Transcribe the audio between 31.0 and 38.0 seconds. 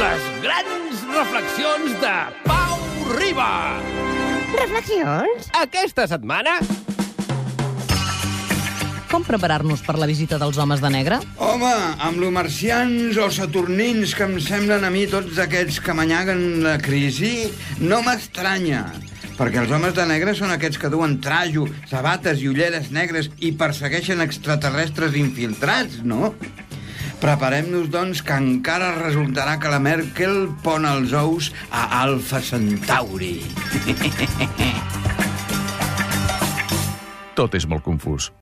ous a Alfa Centauri. Tot és molt